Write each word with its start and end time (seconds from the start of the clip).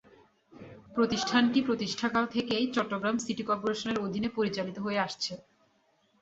প্রতিষ্ঠানটি 0.95 1.59
প্রতিষ্ঠাকাল 1.61 2.23
থেকেই 2.27 2.65
চট্টগ্রাম 2.75 3.15
সিটি 3.17 3.43
কর্পোরেশনের 3.43 3.97
অধীনে 3.99 4.29
পরিচালিত 4.37 4.77
হয়ে 4.79 4.99
আসছে। 4.99 5.33